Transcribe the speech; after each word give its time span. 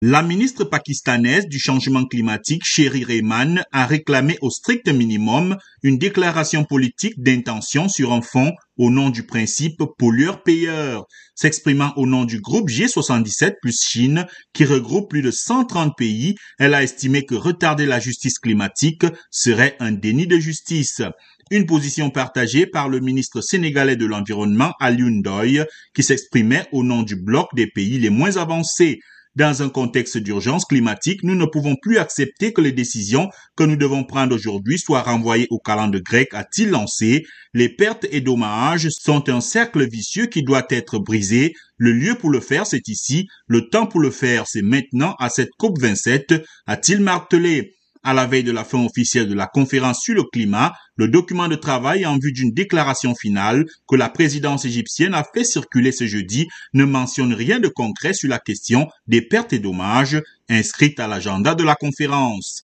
La 0.00 0.22
ministre 0.22 0.62
pakistanaise 0.62 1.48
du 1.48 1.58
changement 1.58 2.04
climatique, 2.04 2.62
Sherry 2.64 3.02
Rehman, 3.02 3.64
a 3.72 3.84
réclamé 3.84 4.38
au 4.42 4.48
strict 4.48 4.86
minimum 4.86 5.56
une 5.82 5.98
déclaration 5.98 6.62
politique 6.62 7.20
d'intention 7.20 7.88
sur 7.88 8.12
un 8.12 8.22
fonds 8.22 8.52
au 8.76 8.90
nom 8.90 9.10
du 9.10 9.24
principe 9.24 9.82
pollueur-payeur. 9.98 11.04
S'exprimant 11.34 11.92
au 11.96 12.06
nom 12.06 12.24
du 12.24 12.40
groupe 12.40 12.68
G77 12.68 13.54
plus 13.60 13.82
Chine, 13.82 14.24
qui 14.52 14.64
regroupe 14.64 15.10
plus 15.10 15.20
de 15.20 15.32
130 15.32 15.96
pays, 15.98 16.36
elle 16.60 16.74
a 16.74 16.84
estimé 16.84 17.24
que 17.24 17.34
retarder 17.34 17.84
la 17.84 17.98
justice 17.98 18.38
climatique 18.38 19.04
serait 19.32 19.74
un 19.80 19.90
déni 19.90 20.28
de 20.28 20.38
justice. 20.38 21.02
Une 21.50 21.66
position 21.66 22.10
partagée 22.10 22.66
par 22.66 22.88
le 22.88 23.00
ministre 23.00 23.40
sénégalais 23.40 23.96
de 23.96 24.06
l'Environnement, 24.06 24.74
Alioune 24.78 25.22
Doy, 25.22 25.64
qui 25.92 26.04
s'exprimait 26.04 26.68
au 26.70 26.84
nom 26.84 27.02
du 27.02 27.16
bloc 27.16 27.48
des 27.56 27.66
pays 27.66 27.98
les 27.98 28.10
moins 28.10 28.36
avancés. 28.36 29.00
Dans 29.36 29.62
un 29.62 29.68
contexte 29.68 30.18
d'urgence 30.18 30.64
climatique, 30.64 31.22
nous 31.22 31.34
ne 31.34 31.44
pouvons 31.44 31.76
plus 31.80 31.98
accepter 31.98 32.52
que 32.52 32.60
les 32.60 32.72
décisions 32.72 33.28
que 33.56 33.64
nous 33.64 33.76
devons 33.76 34.04
prendre 34.04 34.34
aujourd'hui 34.34 34.78
soient 34.78 35.02
renvoyées 35.02 35.46
au 35.50 35.58
calendrier 35.58 36.02
grec, 36.02 36.28
a-t-il 36.32 36.70
lancé. 36.70 37.24
Les 37.54 37.68
pertes 37.68 38.06
et 38.10 38.20
dommages 38.20 38.88
sont 38.90 39.28
un 39.28 39.40
cercle 39.40 39.88
vicieux 39.88 40.26
qui 40.26 40.42
doit 40.42 40.66
être 40.70 40.98
brisé. 40.98 41.52
Le 41.76 41.92
lieu 41.92 42.14
pour 42.14 42.30
le 42.30 42.40
faire, 42.40 42.66
c'est 42.66 42.88
ici. 42.88 43.28
Le 43.46 43.68
temps 43.68 43.86
pour 43.86 44.00
le 44.00 44.10
faire, 44.10 44.46
c'est 44.46 44.62
maintenant 44.62 45.14
à 45.18 45.28
cette 45.30 45.50
COP 45.58 45.78
27, 45.78 46.34
a-t-il 46.66 47.00
martelé. 47.00 47.77
À 48.04 48.14
la 48.14 48.26
veille 48.26 48.44
de 48.44 48.52
la 48.52 48.64
fin 48.64 48.84
officielle 48.84 49.28
de 49.28 49.34
la 49.34 49.46
conférence 49.46 50.00
sur 50.02 50.14
le 50.14 50.22
climat, 50.22 50.72
le 50.96 51.08
document 51.08 51.48
de 51.48 51.56
travail 51.56 52.06
en 52.06 52.18
vue 52.18 52.32
d'une 52.32 52.52
déclaration 52.52 53.14
finale 53.14 53.64
que 53.88 53.96
la 53.96 54.08
présidence 54.08 54.64
égyptienne 54.64 55.14
a 55.14 55.24
fait 55.24 55.44
circuler 55.44 55.92
ce 55.92 56.06
jeudi 56.06 56.46
ne 56.74 56.84
mentionne 56.84 57.34
rien 57.34 57.58
de 57.58 57.68
concret 57.68 58.14
sur 58.14 58.28
la 58.28 58.38
question 58.38 58.88
des 59.06 59.22
pertes 59.22 59.52
et 59.52 59.58
dommages 59.58 60.22
inscrites 60.48 61.00
à 61.00 61.06
l'agenda 61.06 61.54
de 61.54 61.64
la 61.64 61.74
conférence. 61.74 62.64